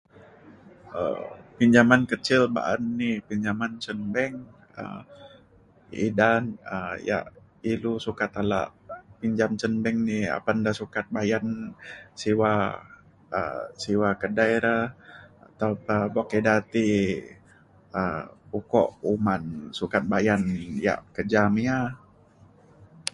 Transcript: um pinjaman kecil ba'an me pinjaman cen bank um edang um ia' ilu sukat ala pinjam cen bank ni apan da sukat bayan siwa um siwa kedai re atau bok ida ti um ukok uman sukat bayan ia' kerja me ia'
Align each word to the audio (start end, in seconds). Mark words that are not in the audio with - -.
um 1.01 1.21
pinjaman 1.57 2.01
kecil 2.11 2.41
ba'an 2.55 2.81
me 2.97 3.09
pinjaman 3.27 3.73
cen 3.83 3.99
bank 4.13 4.33
um 4.81 5.01
edang 6.05 6.45
um 6.75 6.91
ia' 7.07 7.27
ilu 7.71 7.93
sukat 8.05 8.31
ala 8.41 8.61
pinjam 9.19 9.51
cen 9.61 9.73
bank 9.83 9.97
ni 10.07 10.17
apan 10.37 10.57
da 10.65 10.71
sukat 10.81 11.05
bayan 11.15 11.45
siwa 12.21 12.51
um 13.39 13.57
siwa 13.83 14.09
kedai 14.21 14.53
re 14.65 14.77
atau 15.47 15.71
bok 16.15 16.29
ida 16.39 16.55
ti 16.73 16.85
um 17.99 18.23
ukok 18.59 18.89
uman 19.13 19.43
sukat 19.79 20.03
bayan 20.11 20.41
ia' 20.85 21.01
kerja 21.15 21.41
me 21.53 21.61
ia' 21.67 21.83